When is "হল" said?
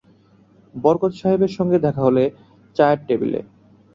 2.07-2.17